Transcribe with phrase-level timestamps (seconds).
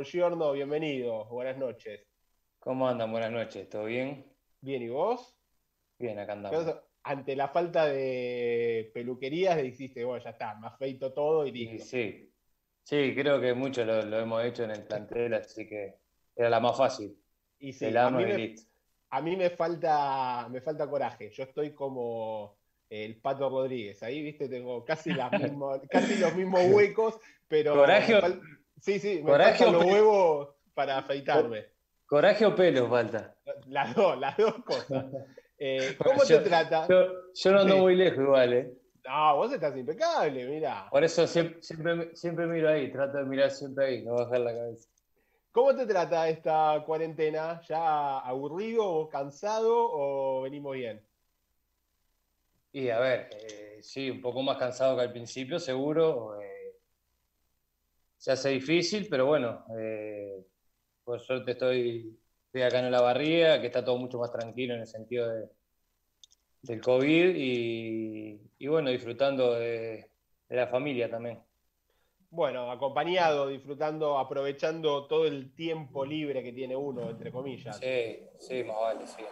[0.00, 2.00] buongiorno, bienvenido, buenas noches.
[2.58, 3.12] ¿Cómo andan?
[3.12, 4.24] Buenas noches, ¿todo bien?
[4.62, 5.36] Bien, ¿y vos?
[5.98, 6.74] Bien, acá andamos.
[7.02, 11.84] ante la falta de peluquerías dijiste, bueno, ya está, me afeito todo y listo.
[11.84, 12.32] Sí,
[12.82, 15.96] sí, creo que mucho lo, hemos hecho en el plantel, así que
[16.34, 17.14] era la más fácil.
[17.58, 18.54] Y sí, a mí, me,
[19.10, 21.30] a mí, me, falta, me falta coraje.
[21.30, 22.56] Yo estoy como
[22.88, 24.02] el Pato Rodríguez.
[24.02, 25.30] Ahí, viste, tengo casi, las
[25.90, 27.74] casi los mismos huecos, pero...
[27.74, 28.18] Coraje.
[28.80, 31.66] Sí, sí, me faltan los huevos para afeitarme.
[32.06, 33.34] Coraje o pelo falta.
[33.66, 35.06] Las dos, las dos cosas.
[35.62, 36.88] Eh, ¿Cómo te trata?
[36.88, 38.74] Yo, no ando muy lejos igual, ¿eh?
[39.06, 40.88] No, vos estás impecable, mira.
[40.90, 41.60] Por eso siempre,
[42.16, 44.88] siempre, miro ahí, trato de mirar siempre ahí, no bajar la cabeza.
[45.52, 47.60] ¿Cómo te trata esta cuarentena?
[47.68, 51.04] ¿Ya aburrido o cansado o venimos bien?
[52.72, 56.40] Y a ver, eh, sí, un poco más cansado que al principio, seguro.
[56.40, 56.49] Eh,
[58.20, 60.44] se hace difícil, pero bueno, eh,
[61.02, 62.20] por suerte estoy,
[62.52, 65.48] acá en la barría, que está todo mucho más tranquilo en el sentido de,
[66.60, 70.10] del COVID y, bueno, disfrutando de,
[70.50, 71.42] la familia también.
[72.28, 77.78] Bueno, acompañado, disfrutando, aprovechando todo el tiempo libre que tiene uno, entre comillas.
[77.78, 79.22] Sí, sí, más vale, sí.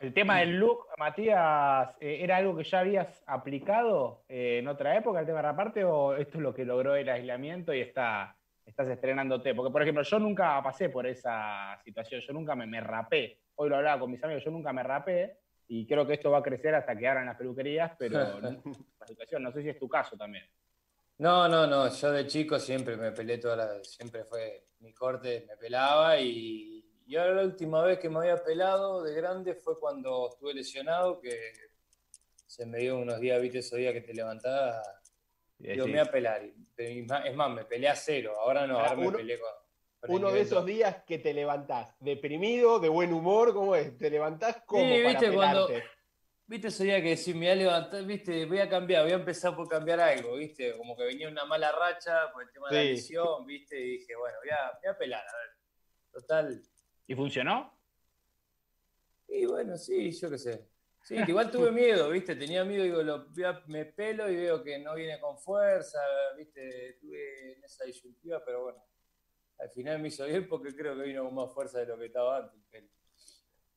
[0.00, 4.96] El tema del look, Matías, eh, ¿era algo que ya habías aplicado eh, en otra
[4.96, 8.34] época, el tema de raparte, o esto es lo que logró el aislamiento y está,
[8.64, 9.54] estás estrenándote?
[9.54, 13.40] Porque, por ejemplo, yo nunca pasé por esa situación, yo nunca me, me rapé.
[13.56, 15.36] Hoy lo hablaba con mis amigos, yo nunca me rapé
[15.68, 19.42] y creo que esto va a crecer hasta que abran las peluquerías, pero la situación,
[19.42, 20.46] no sé si es tu caso también.
[21.18, 25.44] No, no, no, yo de chico siempre me pelé toda la, siempre fue mi corte,
[25.46, 26.79] me pelaba y,
[27.10, 31.20] y ahora la última vez que me había pelado de grande fue cuando estuve lesionado,
[31.20, 31.36] que
[32.46, 34.80] se me dio unos días, viste, esos días que te levantaba
[35.58, 36.42] yo me voy a pelar.
[36.76, 38.34] Es más, me peleé a cero.
[38.38, 40.14] Ahora no, ahora me peleé con.
[40.14, 43.98] uno de esos días que te levantás deprimido, de buen humor, ¿cómo es?
[43.98, 45.32] ¿Te levantás como sí, ¿viste?
[45.32, 45.68] para Cuando,
[46.46, 49.16] ¿Viste ese día que si me voy a levantar, viste, voy a cambiar, voy a
[49.16, 50.76] empezar por cambiar algo, viste?
[50.76, 54.16] Como que venía una mala racha por el tema de la lesión, viste, y dije,
[54.16, 55.50] bueno, voy a, voy a pelar, a ver.
[56.12, 56.62] Total.
[57.10, 57.76] ¿Y funcionó?
[59.26, 60.68] Y bueno, sí, yo qué sé.
[61.02, 62.36] Sí, igual tuve miedo, ¿viste?
[62.36, 63.26] Tenía miedo, digo, lo,
[63.66, 65.98] me pelo y veo que no viene con fuerza,
[66.38, 66.98] ¿viste?
[67.00, 68.84] Tuve en esa disyuntiva, pero bueno,
[69.58, 72.06] al final me hizo bien porque creo que vino con más fuerza de lo que
[72.06, 72.84] estaba antes.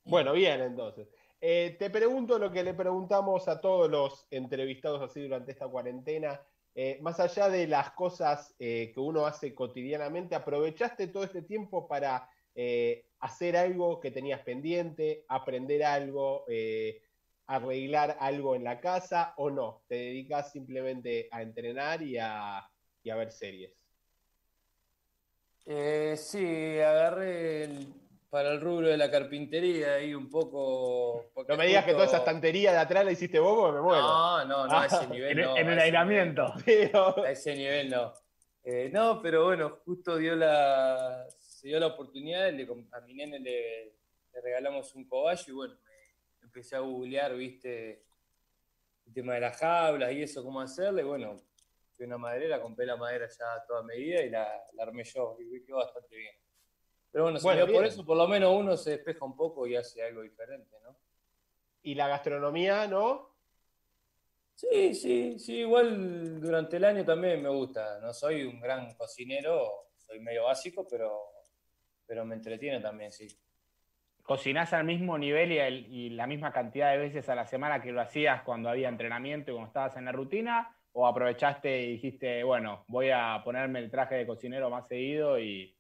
[0.03, 1.07] Bueno, bien, entonces.
[1.41, 6.39] Eh, te pregunto lo que le preguntamos a todos los entrevistados así durante esta cuarentena.
[6.75, 11.88] Eh, más allá de las cosas eh, que uno hace cotidianamente, ¿aprovechaste todo este tiempo
[11.88, 12.29] para
[13.19, 16.46] hacer algo que tenías pendiente, aprender algo,
[17.47, 19.84] arreglar algo en la casa o no?
[19.88, 22.69] ¿Te dedicas simplemente a entrenar y a,
[23.03, 23.72] ver series?
[25.66, 27.69] Eh, sí, agarré
[28.34, 31.31] para el rubro de la carpintería ahí un poco.
[31.47, 34.02] No me digas que toda esa estantería de atrás la hiciste vos porque me muero.
[34.02, 35.56] No, no, no, a ese nivel no.
[35.56, 36.53] En el aislamiento.
[37.24, 38.12] A ese nivel no.
[38.64, 41.28] Eh, no, pero bueno, justo dio la,
[41.63, 43.85] se dio la oportunidad, a mi nene le,
[44.34, 45.78] le regalamos un cobayo y bueno,
[46.41, 48.03] empecé a googlear, viste,
[49.06, 51.03] el tema de las jaulas y eso, cómo hacerle.
[51.03, 51.41] Y bueno,
[51.96, 54.46] fui una maderera, compré la madera ya a toda medida y la,
[54.78, 55.38] armé yo.
[55.40, 56.35] Y quedó bastante bien.
[57.13, 60.22] Pero bueno, por eso por lo menos uno se despeja un poco y hace algo
[60.22, 60.97] diferente, ¿no?
[61.84, 63.38] ¿Y la gastronomía, no?
[64.53, 68.00] Sí, sí, sí, igual durante el año también me gusta.
[68.02, 71.32] No soy un gran cocinero, soy medio básico, pero,
[72.06, 73.28] pero me entretiene también, sí.
[74.22, 78.02] ¿Cocinás al mismo nivel y, la misma cantidad de veces a la semana que lo
[78.02, 80.75] hacías cuando había entrenamiento y cuando estabas en la rutina?
[80.94, 85.75] ¿O aprovechaste y dijiste, bueno, voy a ponerme el traje de cocinero más seguido y,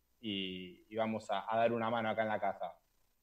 [0.95, 2.73] vamos a, dar una mano acá en la casa?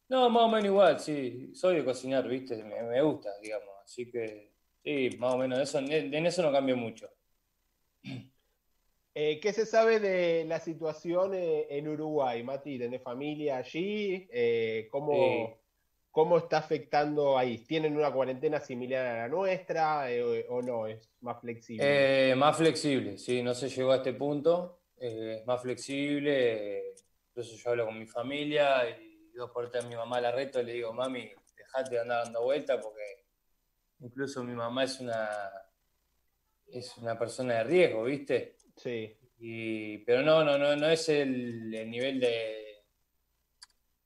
[0.08, 1.54] No, más o menos igual, sí.
[1.54, 2.62] Soy de cocinar, ¿viste?
[2.64, 3.68] Me, gusta, digamos.
[3.84, 5.58] Así que, sí, más o menos.
[5.58, 7.08] Eso, en eso no cambia mucho.
[9.22, 12.78] Eh, ¿Qué se sabe de la situación eh, en Uruguay, Mati?
[12.78, 14.26] ¿Tenés familia allí?
[14.32, 17.58] Eh, ¿cómo, está afectando ahí?
[17.58, 20.06] ¿Tienen una cuarentena similar a la nuestra
[20.48, 20.86] o no?
[20.86, 22.34] ¿Es más flexible?
[22.34, 24.84] más flexible, sí, no se llegó a este punto.
[24.96, 26.94] es más flexible.
[27.28, 30.64] Entonces yo hablo con mi familia y dos por a mi mamá la reto y
[30.64, 33.26] le digo, mami, dejate de andar dando vueltas porque
[33.98, 35.28] incluso mi mamá es una,
[36.68, 38.59] es una persona de riesgo, ¿viste?
[38.82, 39.16] Sí.
[39.38, 42.82] Y, pero no, no, no, no es el, nivel de.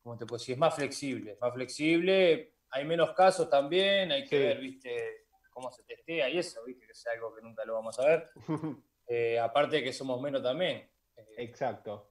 [0.02, 0.54] ¿Cómo te puedo decir?
[0.54, 1.38] Es más flexible.
[1.40, 2.54] Más flexible.
[2.70, 4.10] Hay menos casos también.
[4.10, 7.64] Hay que ver, viste, cómo se testea y eso, viste, que es algo que nunca
[7.64, 8.30] lo vamos a ver.
[9.06, 10.90] Eh, aparte de que somos menos también.
[11.36, 12.10] Exacto.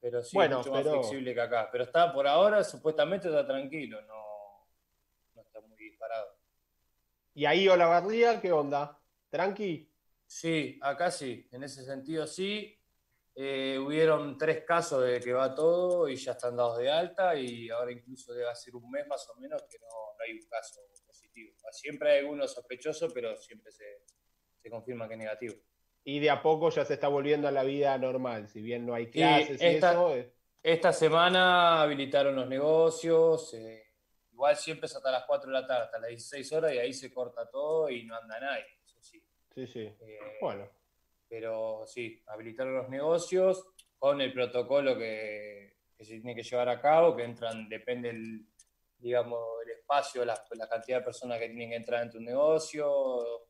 [0.00, 1.68] Pero sí, Bueno, mucho más flexible que acá.
[1.70, 4.66] Pero está por ahora, supuestamente está tranquilo, no,
[5.34, 6.38] no está muy disparado.
[7.34, 8.98] Y ahí Olavarría, ¿qué onda?
[9.28, 9.93] ¿Tranqui?
[10.36, 12.76] Sí, acá sí, en ese sentido sí.
[13.36, 17.70] Eh, hubieron tres casos de que va todo y ya están dados de alta y
[17.70, 20.80] ahora incluso debe ser un mes más o menos que no, no hay un caso
[21.06, 21.52] positivo.
[21.70, 24.02] Siempre hay alguno sospechoso, pero siempre se,
[24.60, 25.54] se confirma que es negativo.
[26.02, 28.94] Y de a poco ya se está volviendo a la vida normal, si bien no
[28.94, 30.16] hay clases y, esta- eso.
[30.16, 30.34] eh,
[30.64, 33.84] Esta semana habilitaron los negocios, eh,
[34.32, 36.92] igual siempre es hasta las 4 de la tarde, hasta las 16 horas y ahí
[36.92, 38.66] se corta todo y no anda nadie.
[39.54, 39.66] Sí.
[39.66, 39.80] Sí.
[39.80, 40.68] Eh, Bueno,
[41.28, 43.66] pero sí, habilitaron los negocios
[43.98, 48.46] con el protocolo que, que se tiene que llevar a cabo, que entran, depende el,
[48.98, 53.46] digamos, el espacio, la, la cantidad de personas que tienen que entrar en tu negocio,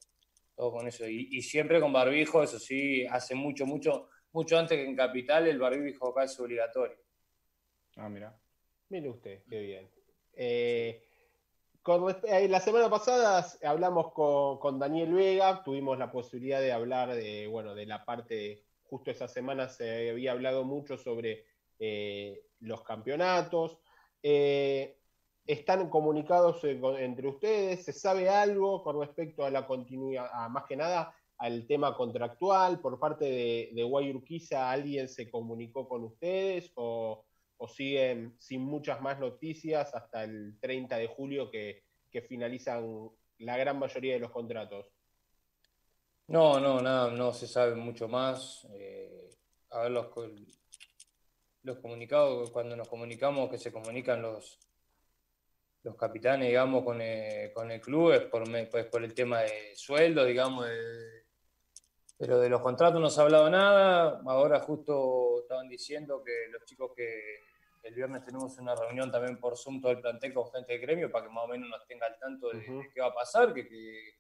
[0.54, 1.08] todo con eso.
[1.08, 5.46] Y, y siempre con barbijo, eso sí, hace mucho, mucho, mucho antes que en Capital
[5.48, 6.96] el barbijo acá es obligatorio.
[7.96, 8.36] Ah, mira.
[8.88, 9.90] mire usted, qué bien.
[10.34, 11.02] Eh,
[11.84, 17.46] con eh, la semana pasada hablamos con, Daniel Vega, tuvimos la posibilidad de hablar de,
[17.46, 21.44] bueno, de la parte, justo esa semana se había hablado mucho sobre
[21.78, 23.78] eh, los campeonatos.
[24.22, 24.96] Eh,
[25.46, 27.84] ¿Están comunicados eh, entre ustedes?
[27.84, 32.80] ¿Se sabe algo con respecto a la continuidad, a, más que nada al tema contractual?
[32.80, 37.26] ¿Por parte de, de Guayurquiza alguien se comunicó con ustedes o,
[37.68, 41.82] siguen sin muchas más noticias hasta el 30 de julio que,
[42.28, 44.86] finalizan la gran mayoría de los contratos?
[46.28, 48.64] No, no, nada, no se sabe mucho más.
[48.72, 49.30] Eh,
[49.70, 50.06] a ver, los,
[51.64, 54.60] los comunicados, cuando nos comunicamos, que se comunican los,
[55.82, 59.74] los capitanes, digamos, con el, con el club, es por, pues, por el tema de
[59.74, 60.66] sueldo, digamos,
[62.16, 64.22] pero de los contratos no se ha hablado nada.
[64.26, 67.40] Ahora justo estaban diciendo que los chicos que
[67.84, 71.10] el viernes tenemos una reunión también por Zoom todo el plantel con gente del gremio
[71.12, 73.52] para que más o menos nos tenga al tanto de, de qué va a pasar,
[73.54, 74.14] que, que-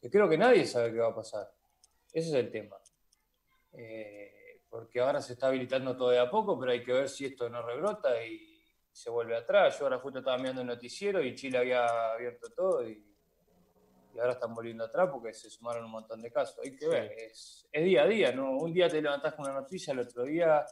[0.00, 1.50] que creo que nadie sabe qué va a pasar.
[2.12, 2.76] Ese es el tema.
[3.72, 7.26] Eh, porque ahora se está habilitando todo de a poco, pero hay que ver si
[7.26, 9.78] esto no rebrota y se vuelve atrás.
[9.78, 13.04] Yo ahora justo estaba mirando el noticiero y Chile había abierto todo y,
[14.14, 16.58] y ahora están volviendo atrás porque se sumaron un montón de casos.
[16.64, 16.90] Hay que Sí.
[16.90, 18.52] ver, es, es día a día, ¿no?
[18.52, 20.64] Un día te levantás con una noticia, el otro día,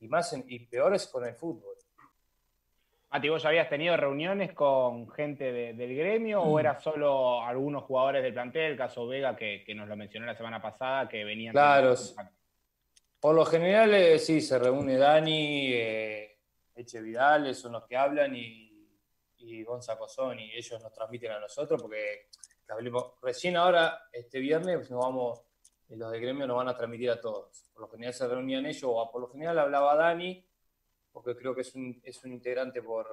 [0.00, 1.74] y más en- y peor es con el fútbol.
[3.10, 8.22] Mati, ¿vos habías tenido reuniones con gente de- del gremio o era solo algunos jugadores
[8.22, 11.52] del plantel, el caso Vega, que, que nos lo mencionó la semana pasada, que venían...
[11.52, 11.94] Claro?
[13.20, 16.38] Por lo general, eh, sí, se reúne Dani, eh,
[16.74, 18.86] Eche Vidal, son los que hablan, y,
[19.38, 22.28] y Gonza Cosón, y ellos nos transmiten a nosotros, porque
[22.68, 25.40] hablemos- recién ahora, este viernes, pues, nos vamos,
[25.88, 27.64] eh, los de gremio nos van a transmitir a todos.
[27.72, 30.44] Por lo general se reunían ellos, o por lo general hablaba Dani,
[31.12, 33.08] porque creo que es un, es un integrante por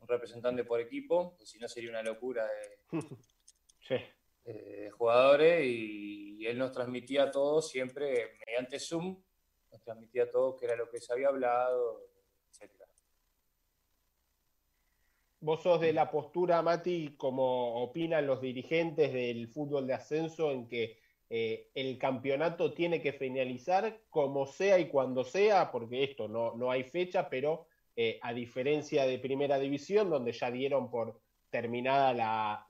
[0.00, 3.00] un representante por equipo, si no sería una locura de,
[3.80, 3.96] Sí.
[4.44, 9.22] de jugadores y, y él nos transmitía a todos siempre mediante Zoom,
[9.70, 12.02] nos transmitía a todos qué era lo que se había hablado,
[12.50, 12.86] etcétera.
[15.40, 20.68] ¿Vos sos de la postura, Mati, como opinan los dirigentes del fútbol de ascenso en
[20.68, 21.01] que
[21.34, 26.70] eh, el campeonato tiene que finalizar como sea y cuando sea, porque esto no, no
[26.70, 32.66] hay fecha, pero eh, a diferencia de Primera División, donde ya dieron por terminada la,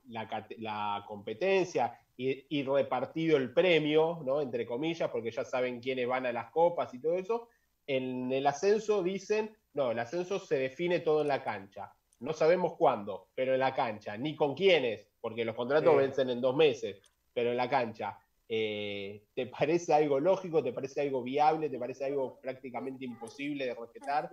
[0.58, 4.40] la competencia y, y repartido el premio, ¿no?
[4.40, 7.48] entre comillas, porque ya saben quiénes van a las copas y todo eso,
[7.84, 11.92] en el ascenso dicen, no, el ascenso se define todo en la cancha.
[12.20, 15.98] No sabemos cuándo, pero en la cancha, ni con quiénes, porque los contratos Sí.
[15.98, 17.02] vencen en dos meses,
[17.32, 18.18] pero en la cancha.
[18.54, 20.62] Eh, ¿Te parece algo lógico?
[20.62, 21.70] ¿Te parece algo viable?
[21.70, 24.30] ¿Te parece algo prácticamente imposible de respetar?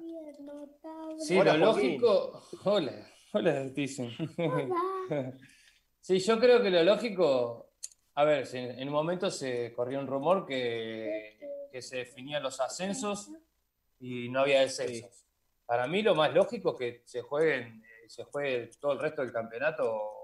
[1.18, 2.02] Sí, Hola, lo Joaquín.
[2.02, 2.44] lógico.
[2.66, 4.12] Hola, hola, dicen.
[6.02, 7.70] sí, yo creo que lo lógico.
[8.16, 11.40] A ver, en un momento se corrió un rumor que,
[11.72, 13.32] que se definían los ascensos
[14.02, 15.28] y no había descensos.
[15.66, 19.22] Para mí lo más lógico es que se jueguen, eh, se juegue todo el resto
[19.22, 20.19] del campeonato.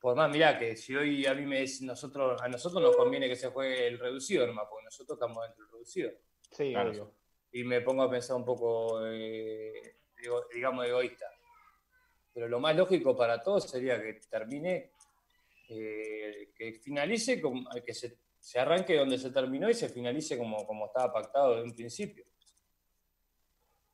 [0.00, 3.28] Por más, mirá, que si hoy a mí me dicen, nosotros, a nosotros nos conviene
[3.28, 6.10] que se juegue el reducido nomás, porque nosotros estamos dentro del reducido.
[6.50, 6.90] Sí, Claro.
[6.90, 7.14] obvio.
[7.52, 9.96] y me pongo a pensar un poco, eh,
[10.54, 11.26] digamos, egoísta.
[12.32, 14.92] Pero lo más lógico para todos sería que termine,
[15.68, 20.64] eh, que finalice, como- que se, se arranque donde se terminó y se finalice como,
[20.64, 22.24] como estaba pactado desde un principio.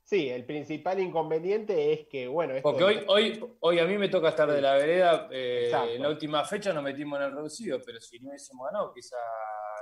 [0.07, 4.09] Sí, el principal inconveniente es que, bueno, esto Porque hoy, hoy, hoy a mí me
[4.09, 7.81] toca estar de la vereda, eh, en la última fecha nos metimos en el reducido,
[7.85, 9.17] pero si no hubiésemos ganado, quizá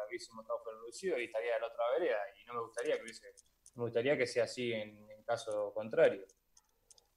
[0.09, 2.97] hubiésemos estado por el reducido y estaría de la otra vereda, y no me gustaría
[2.97, 3.27] que hubiese
[3.75, 6.25] me gustaría que sea así en, caso contrario.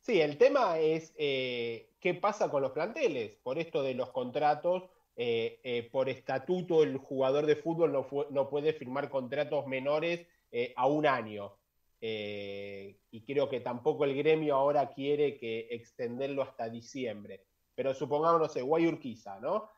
[0.02, 4.84] Sí, el tema es eh, qué pasa con los planteles, por esto de los contratos,
[5.16, 10.28] eh, por estatuto el jugador de fútbol no, no puede firmar contratos menores
[10.76, 11.58] a un año.
[12.00, 17.46] Y creo que tampoco el gremio ahora quiere que extenderlo hasta diciembre.
[17.75, 19.70] Pero supongamos, no Guayurquiza, ¿no?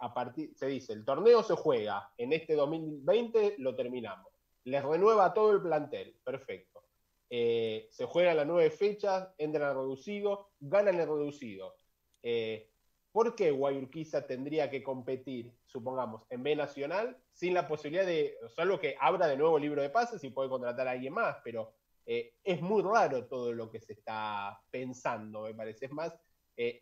[0.00, 4.32] a partir, se dice, el torneo se juega, en este 2020 lo terminamos
[4.64, 6.84] les renueva todo el plantel, perfecto.
[7.30, 11.76] Eh, se juegan las nueve fechas, entran al reducido, ganan el reducido.
[12.22, 12.71] Eh,
[13.12, 18.80] ¿Por qué Guayurquiza tendría que competir, supongamos, en B Nacional, sin la posibilidad de, salvo
[18.80, 21.74] que abra de nuevo libro de pases y puede contratar a alguien más, pero
[22.06, 25.86] eh, es muy raro todo lo que se está pensando, me parece.
[25.86, 26.18] Es más,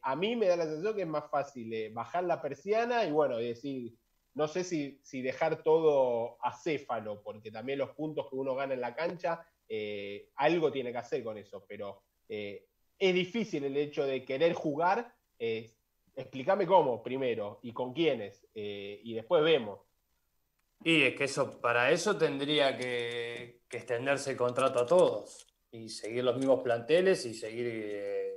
[0.02, 3.36] a mí me da la sensación que es más fácil bajar la persiana y bueno,
[3.38, 3.94] decir,
[4.34, 8.94] no sé si, dejar todo acéfalo, porque también los puntos que uno gana en la
[8.94, 12.66] cancha, eh, algo tiene que hacer con eso, pero eh,
[12.98, 15.14] es difícil el hecho de querer jugar.
[16.14, 19.80] Explícame cómo primero y con quiénes, eh, y después vemos.
[20.82, 25.88] Y es que eso, para eso tendría que, que extenderse el contrato a todos y
[25.88, 28.30] seguir los mismos planteles y seguir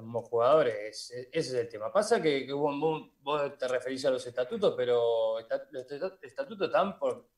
[0.00, 1.10] como jugadores.
[1.10, 1.92] Ese es el tema.
[1.92, 5.36] Pasa que, vos, te referís a los estatutos, pero
[5.70, 5.86] los
[6.22, 7.28] estatutos están por,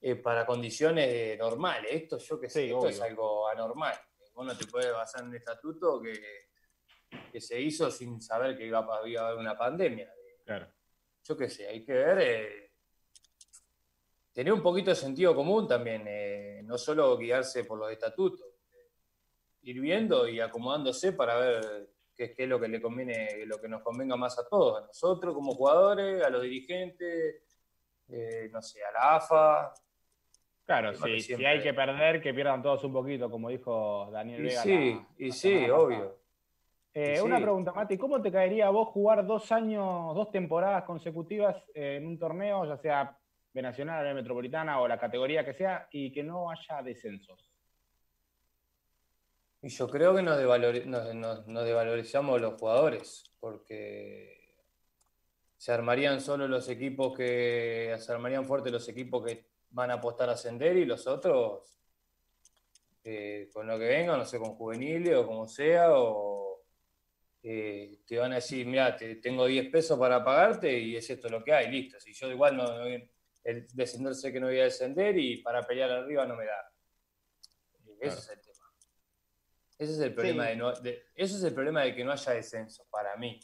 [0.00, 1.90] eh, para condiciones normales.
[1.92, 3.94] Esto yo que sé, esto es algo anormal.
[4.34, 6.48] Vos no te puedes basar en un estatuto que,
[7.32, 10.12] que se hizo sin saber que iba, a haber una pandemia.
[10.44, 10.68] Claro.
[11.24, 12.18] Yo qué sé, hay que ver.
[12.20, 12.70] Eh,
[14.32, 18.58] tener un poquito de sentido común también, eh, no solo guiarse por los estatutos
[19.62, 23.82] ir viendo y acomodándose para ver qué, es lo que le conviene, lo que nos
[23.82, 27.42] convenga más a todos, a nosotros como jugadores, a los dirigentes,
[28.08, 29.74] eh, no sé, a la AFA.
[30.64, 34.62] Claro, sí, si hay que perder, que pierdan todos un poquito, como dijo Daniel Vega.
[34.62, 36.17] Sí, y sí, obvio.
[36.94, 41.56] Eh, una pregunta, Mati, ¿cómo te caería a vos jugar dos años, dos temporadas consecutivas
[41.74, 43.16] en un torneo, ya sea
[43.52, 47.52] de Nacional, de Metropolitana o la categoría que sea, y que no haya descensos?
[49.60, 50.38] Y yo creo que nos,
[51.64, 54.56] devalorizamos los jugadores, porque
[55.56, 57.94] se armarían solo los equipos que.
[57.98, 61.78] se armarían fuertes los equipos que van a apostar a ascender y los otros
[63.02, 66.37] eh, con lo que venga, no sé, con juveniles o como sea, o
[67.42, 71.28] eh, te van a decir, mira, te, tengo 10 pesos para pagarte y es esto
[71.28, 71.98] lo que hay, listo.
[72.00, 75.90] Si yo igual no, el descender sé que no voy a descender y para pelear
[75.90, 76.72] arriba no me da.
[78.00, 78.38] Ese es el
[79.78, 80.72] ese es el problema, de, no,
[81.14, 83.38] es el problema de que no haya descenso, para mí.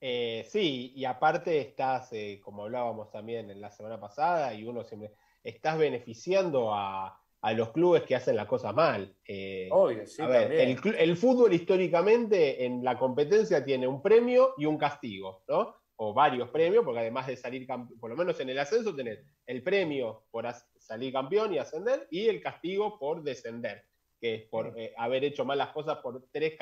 [0.00, 4.82] Eh, sí, y aparte estás, eh, como hablábamos también en la semana pasada, y uno
[4.82, 5.12] siempre,
[5.44, 7.16] estás beneficiando a,
[7.52, 9.14] los clubes que hacen las cosas mal.
[9.26, 10.22] Eh, Obvio, sí.
[10.22, 15.74] A ver, el, fútbol históricamente en la competencia tiene un premio y un castigo, ¿no?
[15.96, 19.62] O varios premios, porque además de salir, por lo menos en el ascenso, tenés el
[19.62, 20.46] premio por
[20.78, 23.84] salir campeón y ascender y el castigo por descender
[24.20, 26.54] que es por eh, haber hecho malas cosas por tres,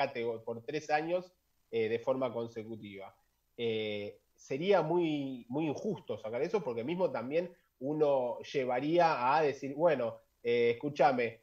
[0.43, 1.33] por tres años
[1.71, 3.15] eh, de forma consecutiva.
[3.57, 10.21] Eh, sería muy, muy injusto sacar eso porque mismo también uno llevaría a decir, bueno,
[10.47, 11.41] escúchame,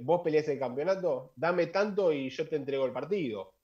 [0.00, 3.54] vos peleas el campeonato, dame tanto y yo te entrego el partido.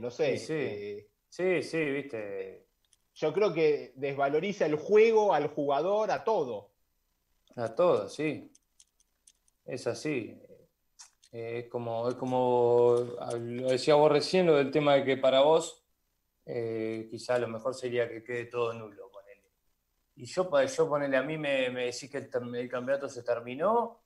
[0.00, 0.36] no sé.
[0.36, 2.66] Sí, sí, sí, viste.
[3.14, 6.70] Yo creo que desvaloriza el juego, al jugador, a todo.
[7.56, 8.50] A todo, sí.
[9.64, 10.38] Es así.
[11.32, 12.96] Eh, es como, es como
[13.38, 15.82] lo decía vos recién, lo del tema de que para vos
[16.44, 19.10] eh, quizá lo mejor sería que quede todo nulo.
[20.14, 24.01] Y yo, yo ponele, a mí me, me decís que el, campeonato se terminó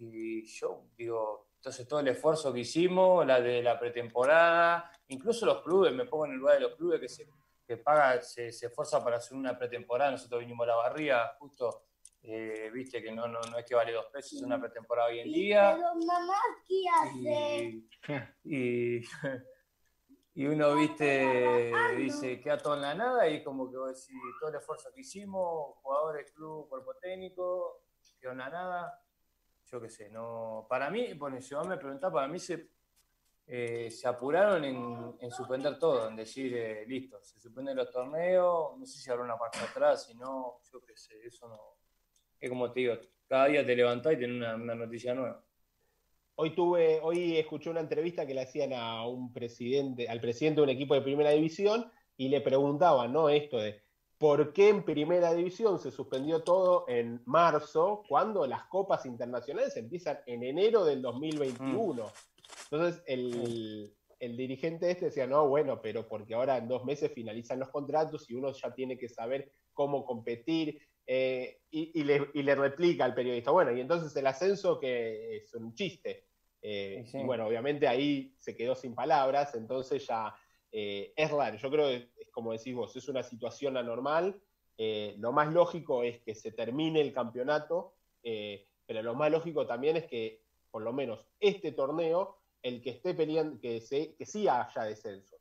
[0.00, 5.62] y yo digo, entonces todo el esfuerzo que hicimos, la de la pretemporada, incluso los
[5.62, 7.28] clubes, me pongo en el lugar de los clubes que se,
[7.66, 11.84] que paga, se, se esfuerza para hacer una pretemporada, nosotros vinimos a la barría justo
[12.22, 15.20] eh, viste que no, no, no, es que vale dos pesos, es una pretemporada hoy
[15.20, 15.76] en día.
[18.44, 19.02] Y,
[20.34, 24.50] y, uno, viste, dice, queda todo en la nada y como que vos decís, todo
[24.50, 27.82] el esfuerzo que hicimos, jugadores, club, cuerpo técnico,
[28.20, 29.02] quedó en la nada.
[29.70, 30.66] Yo qué sé, no.
[30.68, 32.70] Para mí, bueno, si vos me preguntás, para mí se,
[33.46, 38.76] eh, se apuraron en, en, suspender todo, en decir, eh, listo, se suspenden los torneos,
[38.78, 41.80] no sé si habrá una marcha atrás, si no, yo qué sé, eso no
[42.40, 42.94] es como te digo,
[43.28, 45.44] cada día te levantás y tenés una, noticia nueva.
[46.36, 50.64] Hoy tuve, hoy escuché una entrevista que le hacían a un presidente, al presidente de
[50.64, 53.28] un equipo de primera división, y le preguntaban, ¿no?
[53.28, 53.82] Esto de
[54.20, 60.18] por qué en primera división se suspendió todo en marzo, cuando las copas internacionales empiezan
[60.26, 62.04] en enero del 2021.
[62.70, 67.60] Entonces, el, el dirigente este decía, no, bueno, pero porque ahora en dos meses finalizan
[67.60, 70.78] los contratos y uno ya tiene que saber cómo competir.
[71.06, 76.26] Eh, y, le, replica al periodista, bueno, y entonces el ascenso que es un chiste.
[76.60, 80.34] Eh, y bueno, obviamente ahí se quedó sin palabras, entonces ya
[80.70, 81.56] eh, es raro.
[81.56, 84.40] Yo creo que, como decís vos, es una situación anormal.
[85.18, 90.06] lo más lógico es que se termine el campeonato, pero lo más lógico también es
[90.06, 94.82] que por lo menos este torneo el que esté peleando, que, se, que sí haya
[94.84, 95.36] descenso.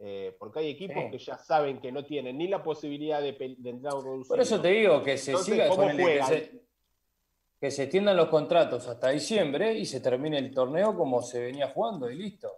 [0.00, 3.94] Eh, porque hay equipos que ya saben que no tienen ni la posibilidad de, entrar
[3.94, 4.22] a un.
[4.22, 6.62] Por eso te digo que se siga que se,
[7.60, 11.68] que se extiendan los contratos hasta diciembre y se termine el torneo como se venía
[11.70, 12.48] jugando y listo.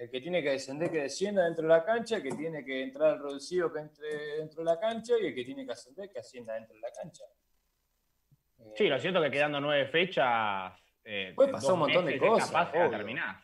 [0.00, 2.84] El que tiene que descender, que descienda dentro de la cancha, el que tiene que
[2.84, 6.10] entrar al reducido, que entre dentro de la cancha, y el que tiene que ascender,
[6.10, 7.24] que ascienda dentro de la cancha.
[8.74, 10.72] Sí, lo siento que quedando nueve fechas.
[11.04, 12.50] Eh, pues pasó un montón de cosas.
[12.50, 13.42] Capaz de terminar.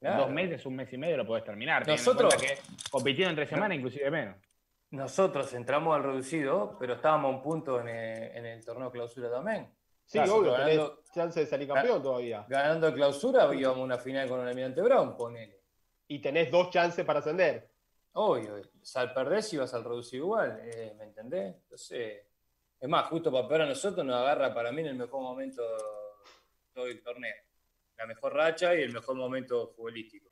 [0.00, 1.86] Dos meses, un mes y medio lo puedes terminar.
[1.86, 2.56] Nosotros, que
[2.90, 4.36] compitiendo entre semanas, inclusive menos.
[4.92, 9.70] Nosotros entramos al reducido, pero estábamos a un punto en el, torneo clausura también.
[10.06, 12.46] Sí, obvio, ganando, chance de salir campeón todavía.
[12.48, 15.55] Ganando clausura íbamos a una final con el Almirante Brown, ponele.
[16.08, 17.68] Y tenés dos chances para ascender.
[18.12, 18.62] Obvio,
[18.94, 21.54] al perder si vas al reducido igual, eh, ¿me entendés?
[21.54, 22.24] Entonces,
[22.80, 25.62] es más, justo para peor a nosotros nos agarra para mí en el mejor momento
[26.72, 27.34] todo el torneo
[27.96, 30.30] la mejor racha y el mejor momento futbolístico.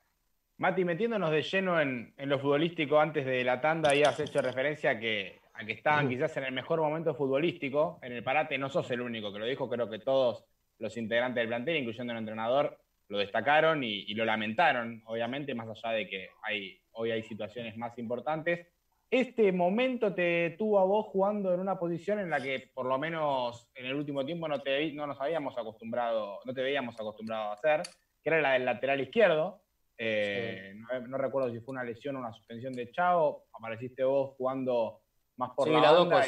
[0.57, 4.91] Mati, metiéndonos de lleno en, lo futbolístico antes de la tanda, y has hecho referencia
[4.91, 7.99] a que, a que estaban quizás en el mejor momento futbolístico.
[8.01, 10.45] En el parate no sos el único que lo dijo, creo que todos
[10.79, 12.77] los integrantes del plantel, incluyendo el entrenador,
[13.07, 17.77] lo destacaron y, y, lo lamentaron, obviamente, más allá de que hay, hoy hay situaciones
[17.77, 18.67] más importantes
[19.11, 22.97] este momento te tuvo a vos jugando en una posición en la que por lo
[22.97, 27.49] menos en el último tiempo no, te, no nos habíamos acostumbrado, no te veíamos acostumbrado
[27.49, 27.81] a hacer,
[28.21, 29.61] que era la del lateral izquierdo.
[29.97, 30.73] Eh,
[31.07, 35.01] no, recuerdo si fue una lesión o una suspensión de Chao, apareciste vos jugando
[35.37, 36.25] más por la onda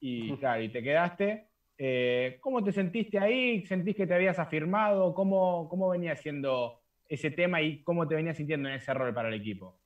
[0.00, 1.47] y, claro, y te quedaste.
[1.80, 3.64] Eh, ¿Cómo te sentiste ahí?
[3.64, 5.14] ¿Sentís que te habías afirmado?
[5.14, 9.28] ¿Cómo, ¿Cómo venía siendo ese tema y cómo te venías sintiendo en ese rol para
[9.28, 9.78] el equipo?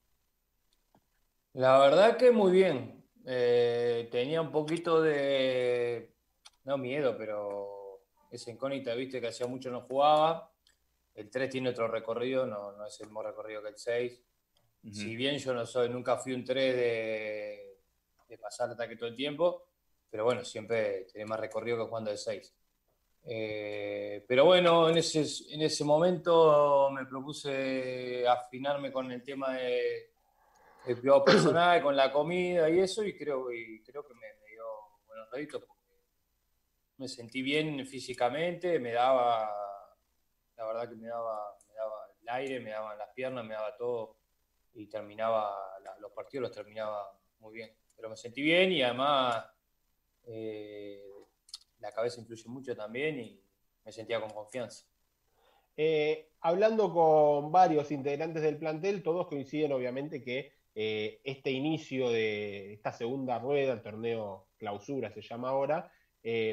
[1.52, 3.04] La verdad que muy bien.
[3.26, 6.14] Eh, tenía un poquito de,
[6.64, 8.00] no miedo, pero
[8.30, 10.50] esa incógnita, viste, que hacía mucho no jugaba.
[11.14, 14.22] El 3 tiene otro recorrido, no, no es el mismo recorrido que el 6.
[14.90, 17.78] Si bien yo no soy, nunca fui un 3 de,
[18.28, 19.68] de pasar ataque todo el tiempo,
[20.12, 22.54] pero bueno, siempre tiene más recorrido que jugando el 6.
[23.24, 30.12] Eh, pero bueno, en ese, en ese momento me propuse afinarme con el tema de,
[30.84, 34.64] el cuidado personal con la comida y eso, y creo, y creo que me, dio
[35.06, 35.80] buenos réditos porque
[36.98, 39.50] me sentí bien físicamente, me daba,
[40.58, 43.74] la verdad que me daba, me daba el aire, me daban las piernas, me daba
[43.78, 44.18] todo
[44.74, 45.56] y terminaba,
[46.00, 47.74] los partidos los terminaba muy bien.
[47.96, 49.51] Pero me sentí bien y además
[50.26, 51.02] eh,
[51.80, 53.40] la cabeza influye mucho también y
[53.84, 54.84] me sentía con confianza.
[55.76, 62.74] Eh, hablando con varios integrantes del plantel, todos coinciden obviamente que eh, este inicio de
[62.74, 65.90] esta segunda rueda, el torneo clausura se llama ahora,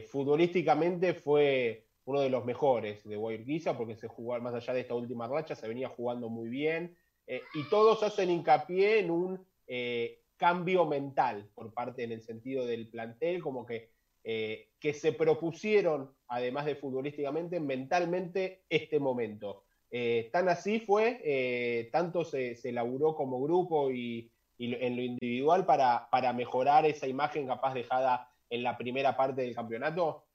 [0.08, 4.95] futbolísticamente fue uno de los mejores de Guayurquiza porque se jugó más allá de esta
[4.95, 9.45] última racha, se venía jugando muy bien y todos hacen hincapié en un
[10.39, 13.91] cambio mental por parte en el sentido del plantel, como que,
[14.23, 19.65] que se propusieron, además de futbolísticamente, mentalmente este momento.
[19.91, 25.65] Eh, tan así fue, eh, tanto se, se, elaboró como grupo y, en lo individual
[25.65, 30.25] para, para, mejorar esa imagen capaz dejada en la primera parte del campeonato?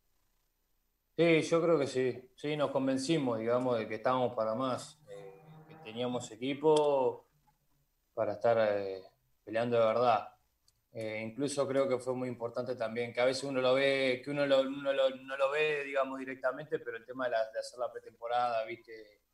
[1.17, 2.31] Sí, yo creo que sí.
[2.35, 7.27] Sí, nos convencimos, digamos, de que estábamos para más, eh, que teníamos equipo
[8.15, 8.59] para estar
[9.45, 10.29] peleando de verdad.
[11.23, 14.47] incluso creo que fue muy importante también, que a veces uno lo ve, que uno,
[14.47, 19.25] lo, no lo ve, digamos, directamente, pero el tema de, de hacer la pretemporada, viste,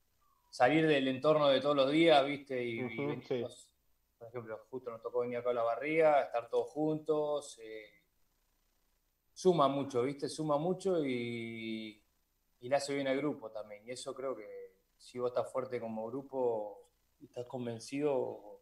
[0.50, 2.62] salir del entorno de todos los días, ¿viste?
[2.62, 2.82] Y,
[4.18, 7.58] por ejemplo, justo nos tocó venir acá a la barriga, estar todos juntos.
[7.62, 7.88] Eh,
[9.32, 10.28] suma mucho, ¿viste?
[10.28, 12.04] Suma mucho y,
[12.60, 13.86] y le hace bien al grupo también.
[13.86, 18.60] Y eso creo que si vos estás fuerte como grupo y estás convencido,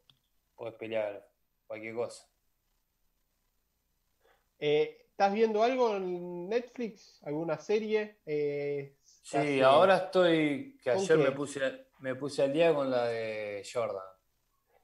[0.54, 1.27] podés pelear
[1.68, 2.26] cualquier cosa.
[4.58, 7.20] Eh, ¿Estás viendo algo en Netflix?
[7.24, 8.18] ¿Alguna serie?
[8.26, 13.62] Eh, Sí, ahora estoy, que ayer me puse, me puse al día con la de
[13.70, 14.02] Jordan.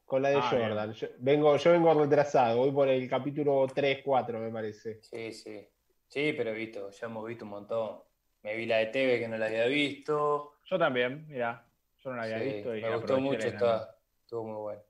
[0.05, 0.93] con la de Ah, Jordan.
[0.93, 5.01] Yo vengo, yo vengo retrasado, voy por el capítulo 3, 4, me parece.
[5.03, 5.67] Sí, sí.
[6.09, 8.03] Sí, pero he visto, ya hemos visto un montón.
[8.43, 10.59] Me vi la de TV que no la había visto.
[10.67, 11.67] Yo también, mira,
[11.99, 14.83] yo no la había Sí, visto y me gustó mucho, está, estuvo muy bueno.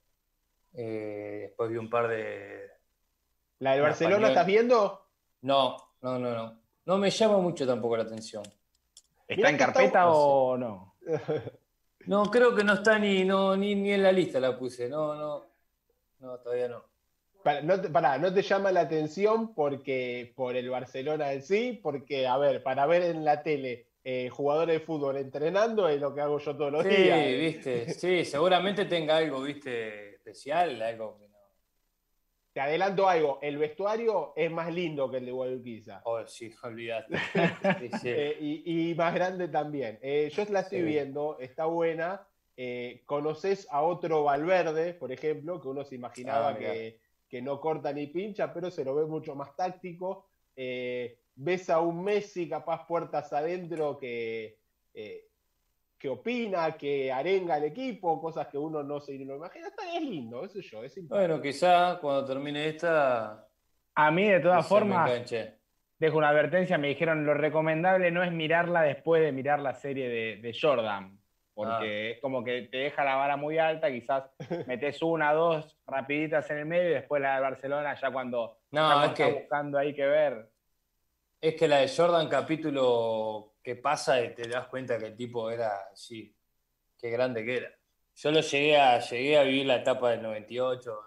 [0.74, 2.68] Eh, después vi un par de.
[3.60, 4.30] ¿La del Barcelona español.
[4.30, 5.06] estás viendo?
[5.42, 6.58] No, no, no, no.
[6.86, 8.42] No me llama mucho tampoco la atención.
[9.26, 10.94] ¿Está Mirá en está- carpeta o no?
[12.06, 14.88] No, creo que no está ni, no, ni, ni en la lista la puse.
[14.88, 15.46] No, no.
[16.20, 16.84] No, todavía no.
[17.42, 21.78] Para, no te, pará, no te llama la atención porque por el Barcelona en sí,
[21.82, 26.14] porque, a ver, para ver en la tele eh, jugadores de fútbol entrenando es lo
[26.14, 27.26] que hago yo todos los Sí, días.
[27.38, 27.90] viste.
[27.92, 31.34] Sí, seguramente tenga algo, viste, especial, algo que no.
[32.52, 35.92] Te adelanto algo, el vestuario es más lindo que el de Guadalquivir.
[36.04, 36.24] Oh,
[37.80, 38.08] sí, sí.
[38.10, 39.98] Eh, y, y más grande también.
[40.00, 40.84] Eh, yo la estoy Sí.
[40.84, 42.26] viendo, está buena.
[42.56, 47.60] Eh, conoces a otro Valverde, por ejemplo, que uno se imaginaba Ah, que, que no
[47.60, 50.28] corta ni pincha, pero se lo ve mucho más táctico.
[50.54, 54.60] Eh, ves a un Messi capaz puertas adentro que,
[56.04, 59.68] que opina, que arenga al equipo, cosas que uno no se lo imagina.
[59.68, 61.18] Está, es lindo, eso yo, es simpático.
[61.18, 63.48] Bueno, quizá cuando termine esta.
[63.94, 65.10] A mí, de todas formas,
[65.98, 70.10] dejo una advertencia, me dijeron lo recomendable no es mirarla después de mirar la serie
[70.10, 71.18] de, de Jordan,
[71.54, 74.24] porque es como que te deja la vara muy alta, quizás
[74.66, 79.04] metes una, dos rapiditas en el medio y después la de Barcelona ya cuando, No,
[79.04, 80.50] es que, buscando ahí que ver.
[81.40, 85.50] es que la de Jordan, capítulo que pasa y te das cuenta que el tipo
[85.50, 86.36] era, sí,
[86.98, 87.70] qué grande que era.
[88.14, 91.00] Yo lo llegué a, llegué a vivir la etapa del 98,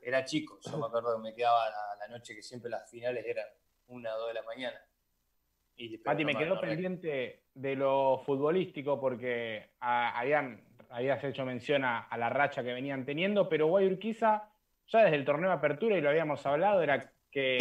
[0.00, 3.24] era chico, yo me acuerdo que me quedaba la, la noche que siempre las finales
[3.26, 3.46] eran
[3.88, 4.78] una o dos de la mañana.
[5.76, 12.16] Y, Mati, me quedó pendiente de lo futbolístico porque habían, habías hecho mención a, a
[12.16, 14.50] la racha que venían teniendo, pero Guay Urquiza,
[14.86, 17.58] ya desde el torneo de apertura, y lo habíamos hablado, era que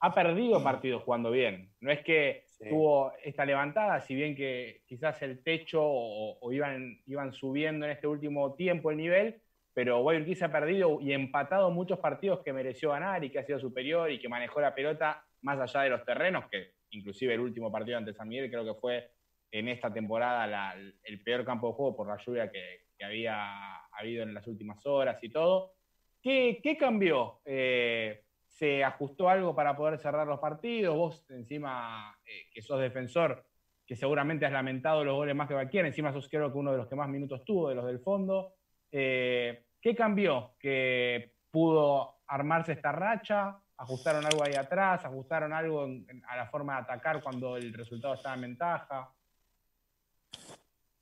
[0.00, 1.72] ha perdido partidos jugando bien.
[1.80, 7.32] No es que Tuvo esta levantada, si bien que quizás el techo o, iban, iban
[7.32, 9.40] subiendo en este último tiempo el nivel,
[9.74, 13.44] pero Guay Urquiza ha perdido y empatado muchos partidos que mereció ganar y que ha
[13.44, 17.40] sido superior y que manejó la pelota más allá de los terrenos, que inclusive el
[17.40, 19.10] último partido ante San Miguel creo que fue
[19.50, 24.22] en esta temporada el peor campo de juego por la lluvia que, que había habido
[24.22, 25.74] en las últimas horas y todo.
[26.22, 27.40] ¿Qué, qué cambió?
[27.44, 28.22] Eh,
[28.52, 30.96] ¿Se ajustó algo para poder cerrar los partidos?
[30.96, 33.44] Vos encima, eh, que sos defensor,
[33.86, 36.78] que seguramente has lamentado los goles más que cualquiera, encima sos creo que uno de
[36.78, 38.54] los que más minutos tuvo, de los del fondo.
[38.90, 40.54] Eh, ¿Qué cambió?
[40.58, 43.58] ¿Que pudo armarse esta racha?
[43.78, 45.04] ¿Ajustaron algo ahí atrás?
[45.04, 45.88] ¿Ajustaron algo
[46.28, 49.12] a la forma de atacar cuando el resultado estaba en ventaja?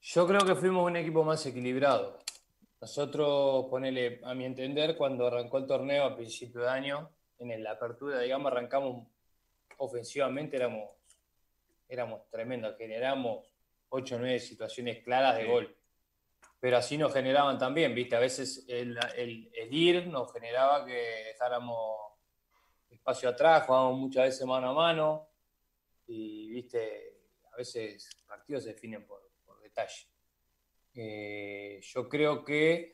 [0.01, 2.19] Yo creo que fuimos un equipo más equilibrado.
[2.81, 7.73] Nosotros, ponele, a mi entender, cuando arrancó el torneo a principio de año, en la
[7.73, 9.07] apertura, digamos, arrancamos
[9.79, 10.91] ofensivamente, éramos,
[11.89, 13.47] éramos tremendos, generamos
[13.89, 15.77] 8 o 9 situaciones claras de gol.
[16.61, 18.15] Pero así nos generaban también, ¿viste?
[18.17, 20.93] A veces el, el- el ir nos generaba que
[21.29, 22.13] dejáramos
[22.91, 25.29] espacio atrás, jugábamos muchas veces mano a mano
[26.07, 27.17] y, ¿viste?
[27.53, 30.07] A veces partidos se definen por, por detalle.
[30.95, 32.93] Eh, yo creo que,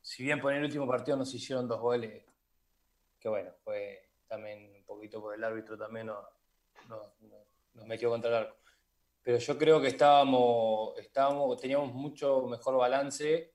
[0.00, 2.24] si bien por el último partido nos hicieron dos goles,
[3.18, 6.24] que bueno, fue también un poquito por el árbitro también nos,
[6.88, 8.56] nos- nos- nos metió contra el arco.
[9.22, 13.52] Pero yo creo que estábamos, estábamos teníamos mucho mejor balance,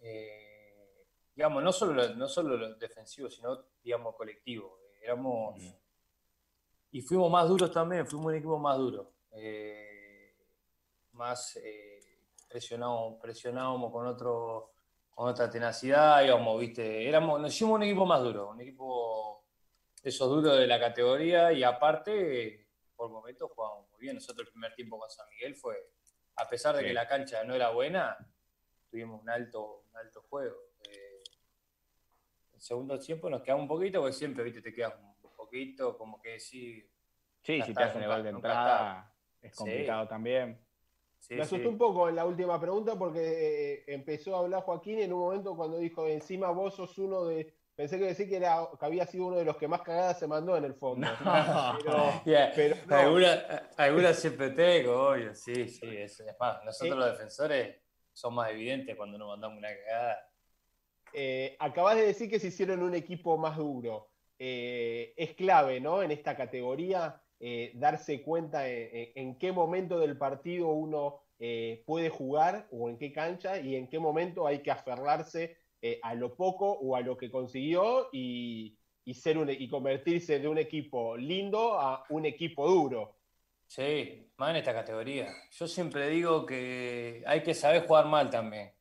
[0.00, 4.78] eh, digamos, no solo, no solo lo defensivo, sino, digamos, colectivo.
[5.02, 5.60] Éramos,
[6.92, 9.12] y fuimos más duros también, fuimos un equipo más duro.
[9.32, 10.34] Eh,
[11.12, 12.00] más eh,
[12.48, 14.73] presionábamos, presionábamos con otro
[15.14, 19.44] con otra tenacidad, íbamos, viste, éramos, nos hicimos un equipo más duro, un equipo
[20.02, 24.16] de esos duros de la categoría y aparte, por momentos jugábamos muy bien.
[24.16, 25.76] Nosotros el primer tiempo con San Miguel fue,
[26.36, 26.88] a pesar de Sí.
[26.88, 28.16] que la cancha no era buena,
[28.90, 30.56] tuvimos un alto, un alto juego.
[30.90, 31.22] Eh,
[32.54, 36.20] el segundo tiempo nos quedamos un poquito, porque siempre, viste, te quedas un poquito, como
[36.20, 36.90] que sí,
[37.42, 39.58] Sí, Ya si te hacen el gol de entrada, es Sí.
[39.58, 40.63] complicado también.
[41.26, 41.68] Sí, Me asustó sí.
[41.68, 43.20] un poco en la última pregunta porque
[43.76, 47.52] eh, empezó a hablar Joaquín en un momento cuando dijo, encima vos sos uno de...
[47.76, 50.28] Pensé que decir que, era, que había sido uno de los que más cagadas se
[50.28, 51.08] mandó en el fondo.
[51.24, 51.78] No.
[51.82, 52.52] Pero, Yeah.
[52.54, 52.96] pero no.
[52.96, 55.80] Alguna, alguna siempre tengo, obvio, sí, sí.
[55.84, 57.00] Es, es más, nosotros Eh.
[57.00, 57.76] los defensores
[58.12, 60.30] son más evidentes cuando nos mandamos una cagada.
[61.12, 64.10] Eh, acabas de decir que se hicieron un equipo más duro.
[64.38, 66.00] Eh, es clave, ¿no?
[66.02, 72.08] En esta categoría, eh, darse cuenta en, en- qué momento del partido uno eh, puede
[72.08, 76.34] jugar o en qué cancha y en qué momento hay que aferrarse eh, a lo
[76.34, 78.78] poco o a lo que consiguió y,
[79.12, 83.16] ser un, y convertirse de un equipo lindo a un equipo duro.
[83.66, 85.28] Sí, más en esta categoría.
[85.50, 88.72] Yo siempre digo que hay que saber jugar mal también.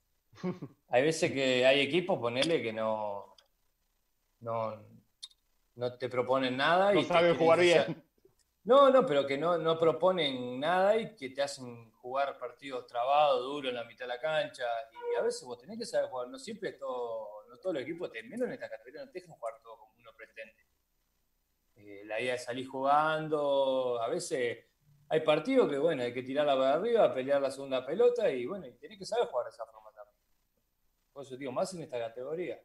[0.88, 3.36] hay veces que hay equipos, ponerle que no,
[4.40, 4.82] no,
[5.76, 6.94] no te proponen nada.
[6.94, 8.04] No y saben jugar bien.
[8.66, 13.42] No, no, pero que no, no proponen nada y que te hacen jugar partidos trabados,
[13.42, 14.64] duros en la mitad de la cancha.
[14.92, 16.30] Y a veces vos tenés que saber jugar.
[16.30, 19.56] No siempre todo, no todos los equipos, menos en esta categoría, no te dejan jugar
[19.62, 20.66] todo como uno pretende.
[21.76, 24.02] Eh, la idea es salir jugando.
[24.02, 24.66] A veces
[25.10, 28.66] hay partidos que, bueno, hay que tirarla para arriba, pelear la segunda pelota y, bueno,
[28.66, 30.18] y tenés que saber jugar de esa forma también.
[31.12, 32.62] Por eso digo, más en esta categoría.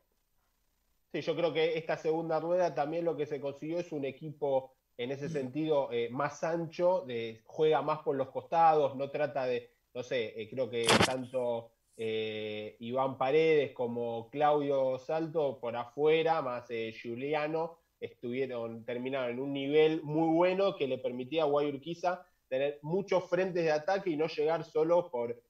[1.11, 4.78] Sí, yo creo que esta segunda rueda también lo que se consiguió es un equipo
[4.99, 7.07] en ese sentido eh, más ancho,
[7.45, 12.77] juega más por los costados, no trata de, no sé, eh, creo que tanto eh,
[12.81, 16.67] Iván Paredes como Claudio Salto por afuera, más
[17.01, 23.25] Juliano, estuvieron, terminaron en un nivel muy bueno que le permitía a Guayurquiza tener muchos
[23.31, 25.41] frentes de ataque y no llegar solo por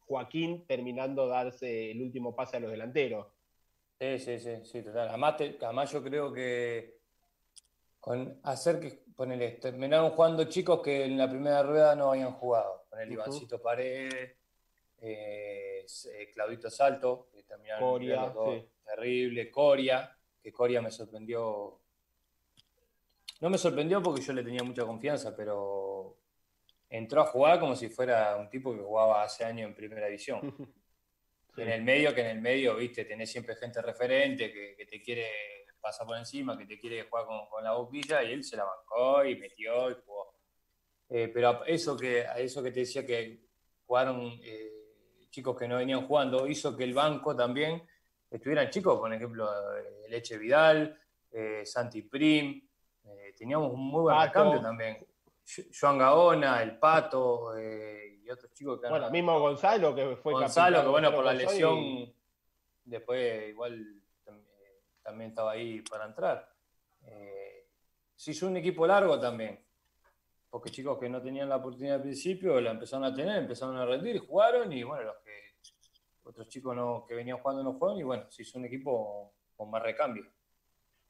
[0.00, 3.26] Joaquín terminando darse el último pase a los delanteros.
[3.98, 5.08] Sí, sí, sí, sí, total.
[5.08, 6.95] además yo creo que
[8.06, 12.86] con hacer que, ponele, terminaron jugando chicos que en la primera rueda no habían jugado.
[12.88, 14.36] Con el Ivancito Paredes,
[14.98, 18.32] eh, eh, Claudito Salto, que terminaron Coria,
[18.84, 21.80] terrible, Coria, que Coria me sorprendió.
[23.40, 26.16] No me sorprendió porque yo le tenía mucha confianza, pero
[26.88, 30.40] entró a jugar como si fuera un tipo que jugaba hace años en primera división.
[31.58, 35.55] En el medio, que en el medio, viste, tenés siempre gente referente que te quiere
[35.86, 39.24] pasa por encima, que te quiere jugar con, la boquilla, y él se la bancó
[39.24, 40.34] y metió y jugó.
[41.08, 43.46] Eh, pero eso que, a eso que te decía que
[43.86, 47.86] jugaron eh, chicos que no venían jugando, hizo que el banco también
[48.28, 51.00] estuvieran chicos, por ejemplo, eh, Leche Vidal,
[51.64, 52.66] Santi Prim,
[53.36, 55.06] teníamos un muy buen recambio también.
[55.78, 60.88] Joan Gaona, el Pato y otros chicos que Bueno, mismo Gonzalo que fue Gonzalo, que
[60.88, 62.10] bueno, por la lesión,
[62.84, 64.02] después igual
[65.06, 66.48] también estaba ahí para entrar.
[67.06, 67.68] Eh,
[68.16, 69.58] se hizo un equipo largo también,
[70.50, 73.86] porque chicos que no tenían la oportunidad al principio la empezaron a tener, empezaron a
[73.86, 75.30] rendir, jugaron y bueno, los que
[76.24, 79.70] otros chicos no, que venían jugando no jugaron y bueno, se hizo un equipo con
[79.70, 80.24] más recambio.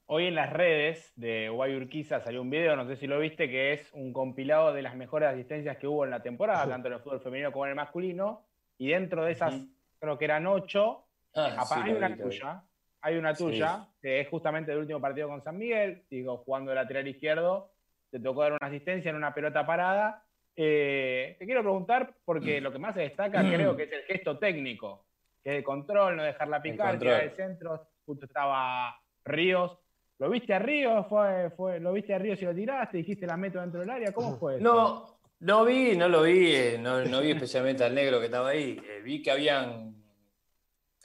[0.08, 3.72] Hoy en las redes de Guayurquiza salió un video, no sé si lo viste, que
[3.72, 7.00] es un compilado de las mejores asistencias que hubo en la temporada, tanto en el
[7.00, 8.44] fútbol femenino como en el masculino,
[8.78, 9.54] y dentro de esas,
[9.98, 12.62] creo que eran ocho, ah, hay una tuya,
[13.00, 16.76] hay una tuya, que es justamente el último partido con San Miguel, digo, jugando de
[16.76, 17.70] lateral izquierdo,
[18.10, 20.24] te tocó dar una asistencia en una pelota parada.
[20.54, 24.38] Eh, te quiero preguntar, porque lo que más se destaca creo que es el gesto
[24.38, 25.06] técnico,
[25.42, 29.78] que es el control, no dejarla picar, tirar el centro, justo estaba Ríos.
[30.18, 31.06] ¿Lo viste a Ríos?
[31.08, 32.96] ¿Fue, fue, ¿Lo viste a Ríos y lo tiraste?
[32.96, 34.12] ¿Dijiste la meto dentro del área?
[34.12, 34.58] ¿Cómo fue?
[34.60, 38.80] No, no vi, no lo vi, eh, no, vi especialmente al negro que estaba ahí.
[38.82, 39.94] Eh, vi que habían.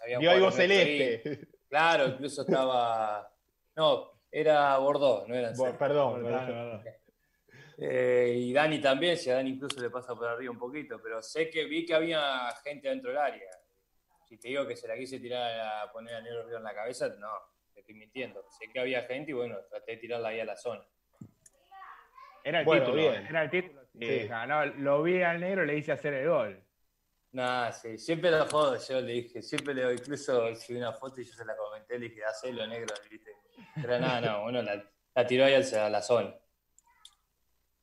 [0.01, 1.49] habían algo celeste.
[1.71, 3.33] Claro, incluso estaba.
[3.77, 6.83] No, era Bordeaux, no era Perdón, perdón.
[7.77, 11.23] Eh, y Dani también, si a Dani incluso le pasa por arriba un poquito, pero
[11.23, 13.49] sé que vi que había gente dentro del área.
[14.27, 16.75] Si te digo que se la quise tirar a poner a Negro Río en la
[16.75, 17.29] cabeza, no,
[17.73, 18.43] te estoy mintiendo.
[18.49, 20.83] Sé que había gente y bueno, traté de tirarla ahí a la zona.
[22.43, 23.81] Era el título, era el título.
[23.97, 24.29] Sí.
[24.47, 26.61] No, lo vi al negro, le hice hacer el gol.
[27.33, 31.21] Nah, sí, siempre la jodo, yo le dije, siempre le doy, incluso subí una foto
[31.21, 33.31] y yo se la comenté, le dije, hacelo negro, ¿viste?
[33.75, 34.83] Pero nada, no, bueno, la,
[35.15, 36.35] la tiró ahí a la zona.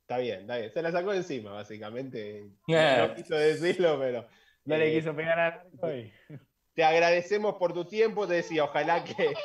[0.08, 0.72] Está bien, está bien.
[0.72, 2.48] Se la sacó encima, básicamente.
[2.66, 4.26] No quiso decirlo, pero.
[4.64, 6.10] No le eh, quiso pegar a hoy.
[6.74, 9.34] Te agradecemos por tu tiempo, te decía, ojalá que.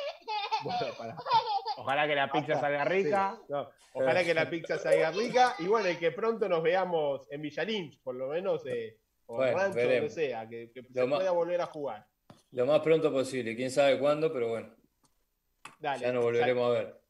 [1.76, 3.38] Ojalá que la pizza salga rica.
[3.92, 5.54] ojalá que la pizza salga rica.
[5.58, 8.64] Y bueno, y que pronto nos veamos en Villalín, por lo menos.
[8.64, 12.06] Eh, o bueno, rancho, que sea, que, se pueda volver a jugar.
[12.52, 14.74] Lo más pronto posible, quién sabe cuándo, pero bueno.
[15.80, 17.04] Dale, ya nos volveremos a ver.